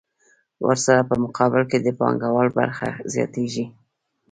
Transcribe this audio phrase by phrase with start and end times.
[0.65, 3.65] ورسره په مقابل کې د پانګوال برخه زیاتېږي